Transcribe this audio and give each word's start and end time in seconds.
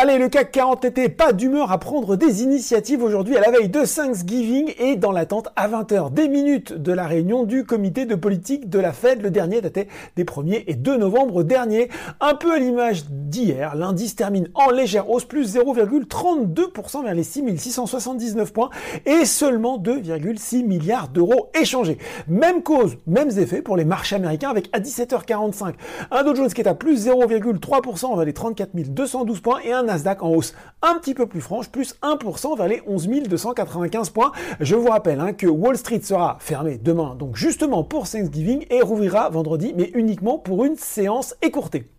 Allez, 0.00 0.16
le 0.16 0.28
CAC 0.28 0.52
40 0.52 0.84
était 0.84 1.08
pas 1.08 1.32
d'humeur 1.32 1.72
à 1.72 1.78
prendre 1.78 2.14
des 2.14 2.44
initiatives 2.44 3.02
aujourd'hui 3.02 3.36
à 3.36 3.40
la 3.40 3.50
veille 3.50 3.68
de 3.68 3.84
Thanksgiving 3.84 4.72
et 4.78 4.94
dans 4.94 5.10
l'attente 5.10 5.48
à 5.56 5.68
20h 5.68 6.12
des 6.12 6.28
minutes 6.28 6.72
de 6.72 6.92
la 6.92 7.04
réunion 7.08 7.42
du 7.42 7.64
comité 7.64 8.06
de 8.06 8.14
politique 8.14 8.70
de 8.70 8.78
la 8.78 8.92
Fed. 8.92 9.20
Le 9.20 9.32
dernier 9.32 9.60
datait 9.60 9.88
des 10.14 10.22
1er 10.22 10.62
et 10.68 10.74
2 10.74 10.98
novembre 10.98 11.42
dernier. 11.42 11.88
Un 12.20 12.36
peu 12.36 12.52
à 12.52 12.60
l'image 12.60 13.06
d'hier, 13.10 13.74
l'indice 13.74 14.14
termine 14.14 14.48
en 14.54 14.70
légère 14.70 15.10
hausse, 15.10 15.24
plus 15.24 15.56
0,32% 15.56 17.02
vers 17.02 17.14
les 17.14 17.24
6679 17.24 18.52
points 18.52 18.70
et 19.04 19.24
seulement 19.24 19.80
2,6 19.80 20.64
milliards 20.64 21.08
d'euros 21.08 21.50
échangés. 21.60 21.98
Même 22.28 22.62
cause, 22.62 22.98
mêmes 23.08 23.36
effets 23.36 23.62
pour 23.62 23.76
les 23.76 23.84
marchés 23.84 24.14
américains 24.14 24.50
avec 24.50 24.68
à 24.72 24.78
17h45 24.78 25.74
un 26.12 26.22
Dow 26.22 26.36
Jones 26.36 26.52
qui 26.52 26.60
est 26.60 26.68
à 26.68 26.74
plus 26.74 27.08
0,3% 27.08 28.14
vers 28.14 28.24
les 28.24 28.32
34 28.32 28.70
212 28.76 29.40
points 29.40 29.58
et 29.64 29.72
un 29.72 29.87
Nasdaq 29.88 30.22
en 30.22 30.30
hausse 30.30 30.54
un 30.82 30.94
petit 30.98 31.14
peu 31.14 31.26
plus 31.26 31.40
franche, 31.40 31.68
plus 31.70 31.94
1% 32.02 32.56
vers 32.56 32.68
les 32.68 32.82
11 32.86 33.08
295 33.28 34.10
points. 34.10 34.32
Je 34.60 34.76
vous 34.76 34.88
rappelle 34.88 35.20
hein, 35.20 35.32
que 35.32 35.46
Wall 35.46 35.76
Street 35.76 36.00
sera 36.02 36.36
fermé 36.40 36.78
demain, 36.78 37.16
donc 37.16 37.36
justement 37.36 37.82
pour 37.82 38.08
Thanksgiving, 38.08 38.66
et 38.70 38.82
rouvrira 38.82 39.30
vendredi, 39.30 39.72
mais 39.76 39.90
uniquement 39.94 40.38
pour 40.38 40.64
une 40.64 40.76
séance 40.76 41.34
écourtée. 41.42 41.90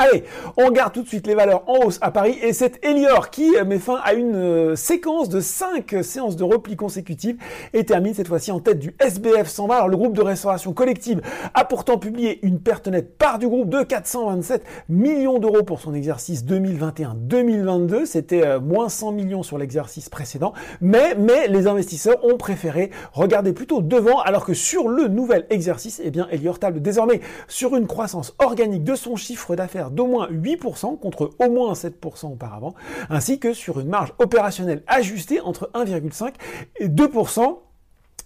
Allez, 0.00 0.22
on 0.56 0.66
regarde 0.66 0.92
tout 0.92 1.02
de 1.02 1.08
suite 1.08 1.26
les 1.26 1.34
valeurs 1.34 1.64
en 1.66 1.84
hausse 1.84 1.98
à 2.02 2.12
Paris 2.12 2.38
et 2.40 2.52
c'est 2.52 2.78
Elior 2.84 3.30
qui 3.30 3.56
met 3.66 3.80
fin 3.80 3.98
à 4.04 4.12
une 4.12 4.36
euh, 4.36 4.76
séquence 4.76 5.28
de 5.28 5.40
5 5.40 5.92
séances 6.04 6.36
de 6.36 6.44
repli 6.44 6.76
consécutives 6.76 7.36
et 7.72 7.82
termine 7.82 8.14
cette 8.14 8.28
fois-ci 8.28 8.52
en 8.52 8.60
tête 8.60 8.78
du 8.78 8.94
SBF 9.00 9.48
120. 9.48 9.74
Alors 9.74 9.88
le 9.88 9.96
groupe 9.96 10.12
de 10.12 10.22
restauration 10.22 10.72
collective 10.72 11.20
a 11.52 11.64
pourtant 11.64 11.98
publié 11.98 12.38
une 12.46 12.60
perte 12.60 12.86
nette 12.86 13.18
part 13.18 13.40
du 13.40 13.48
groupe 13.48 13.70
de 13.70 13.82
427 13.82 14.62
millions 14.88 15.40
d'euros 15.40 15.64
pour 15.64 15.80
son 15.80 15.92
exercice 15.94 16.44
2021-2022. 16.44 18.06
C'était 18.06 18.46
euh, 18.46 18.60
moins 18.60 18.88
100 18.88 19.10
millions 19.10 19.42
sur 19.42 19.58
l'exercice 19.58 20.08
précédent, 20.08 20.52
mais, 20.80 21.16
mais 21.16 21.48
les 21.48 21.66
investisseurs 21.66 22.24
ont 22.24 22.36
préféré 22.36 22.92
regarder 23.12 23.52
plutôt 23.52 23.82
devant 23.82 24.20
alors 24.20 24.46
que 24.46 24.54
sur 24.54 24.86
le 24.86 25.08
nouvel 25.08 25.44
exercice, 25.50 26.00
eh 26.04 26.12
bien 26.12 26.28
Elior 26.30 26.60
table 26.60 26.80
désormais 26.80 27.20
sur 27.48 27.74
une 27.74 27.88
croissance 27.88 28.36
organique 28.38 28.84
de 28.84 28.94
son 28.94 29.16
chiffre 29.16 29.56
d'affaires 29.56 29.87
d'au 29.90 30.06
moins 30.06 30.28
8% 30.30 30.98
contre 30.98 31.30
au 31.38 31.50
moins 31.50 31.72
7% 31.72 32.32
auparavant, 32.32 32.74
ainsi 33.10 33.38
que 33.38 33.52
sur 33.52 33.80
une 33.80 33.88
marge 33.88 34.12
opérationnelle 34.18 34.82
ajustée 34.86 35.40
entre 35.40 35.70
1,5 35.74 36.32
et 36.80 36.88
2% 36.88 37.58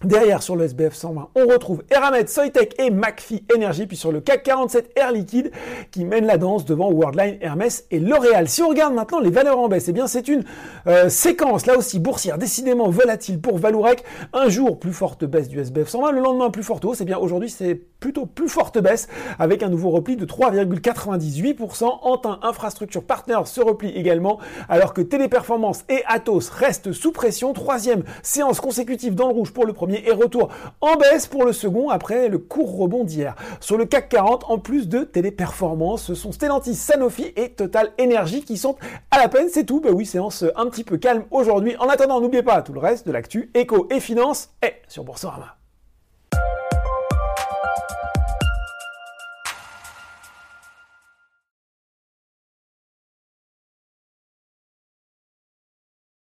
Derrière, 0.04 0.42
sur 0.42 0.56
le 0.56 0.64
SBF 0.64 0.94
120, 0.94 1.28
on 1.36 1.46
retrouve 1.46 1.84
Eramet, 1.90 2.26
Soitec 2.26 2.74
et 2.80 2.90
McPhee 2.90 3.44
Energy, 3.54 3.86
puis 3.86 3.96
sur 3.96 4.10
le 4.10 4.20
CAC 4.20 4.42
47, 4.42 4.90
Air 4.96 5.12
Liquide, 5.12 5.52
qui 5.92 6.04
mène 6.04 6.26
la 6.26 6.38
danse 6.38 6.64
devant 6.64 6.90
Worldline, 6.90 7.38
Hermès 7.40 7.86
et 7.92 8.00
L'Oréal. 8.00 8.48
Si 8.48 8.62
on 8.62 8.68
regarde 8.68 8.94
maintenant 8.94 9.20
les 9.20 9.30
valeurs 9.30 9.60
en 9.60 9.68
baisse, 9.68 9.86
eh 9.86 9.92
bien, 9.92 10.08
c'est 10.08 10.26
une 10.26 10.42
euh, 10.88 11.08
séquence, 11.08 11.66
là 11.66 11.78
aussi, 11.78 12.00
boursière, 12.00 12.36
décidément 12.36 12.90
volatile 12.90 13.40
pour 13.40 13.58
Valourec. 13.58 14.02
Un 14.32 14.48
jour, 14.48 14.80
plus 14.80 14.92
forte 14.92 15.24
baisse 15.24 15.48
du 15.48 15.60
SBF 15.60 15.88
120, 15.88 16.10
le 16.10 16.20
lendemain, 16.20 16.50
plus 16.50 16.64
forte 16.64 16.84
hausse. 16.84 17.00
Eh 17.00 17.04
bien, 17.04 17.18
aujourd'hui, 17.18 17.48
c'est 17.50 17.76
plutôt 18.00 18.26
plus 18.26 18.48
forte 18.48 18.78
baisse, 18.80 19.06
avec 19.38 19.62
un 19.62 19.68
nouveau 19.68 19.90
repli 19.90 20.16
de 20.16 20.26
3,98%. 20.26 21.84
Antin 22.02 22.40
Infrastructure 22.42 23.04
Partners 23.04 23.46
se 23.46 23.60
replie 23.60 23.90
également, 23.90 24.40
alors 24.68 24.94
que 24.94 25.00
Téléperformance 25.00 25.84
et 25.88 26.02
Atos 26.08 26.50
restent 26.50 26.90
sous 26.90 27.12
pression. 27.12 27.52
Troisième 27.52 28.02
séance 28.24 28.60
consécutive 28.60 29.14
dans 29.14 29.28
le 29.28 29.34
rouge 29.34 29.52
pour 29.52 29.64
le 29.64 29.72
et 29.96 30.12
retour 30.12 30.48
en 30.80 30.96
baisse 30.96 31.26
pour 31.26 31.44
le 31.44 31.52
second 31.52 31.90
après 31.90 32.28
le 32.28 32.38
court 32.38 32.76
rebond 32.76 33.04
d'hier. 33.04 33.34
Sur 33.60 33.76
le 33.76 33.84
CAC 33.84 34.08
40, 34.08 34.44
en 34.48 34.58
plus 34.58 34.88
de 34.88 35.00
téléperformance, 35.00 36.02
ce 36.04 36.14
sont 36.14 36.32
Stellantis, 36.32 36.74
Sanofi 36.74 37.32
et 37.36 37.50
Total 37.50 37.90
Energy 38.00 38.42
qui 38.42 38.56
sont 38.56 38.76
à 39.10 39.18
la 39.18 39.28
peine. 39.28 39.48
C'est 39.50 39.64
tout. 39.64 39.80
Bah 39.80 39.90
oui, 39.92 40.06
séance 40.06 40.44
un 40.56 40.66
petit 40.66 40.84
peu 40.84 40.96
calme 40.96 41.24
aujourd'hui. 41.30 41.76
En 41.78 41.88
attendant, 41.88 42.20
n'oubliez 42.20 42.42
pas 42.42 42.62
tout 42.62 42.72
le 42.72 42.80
reste 42.80 43.06
de 43.06 43.12
l'actu 43.12 43.50
éco 43.54 43.86
et 43.90 44.00
finance 44.00 44.50
est 44.62 44.82
sur 44.88 45.04
Boursorama. 45.04 45.61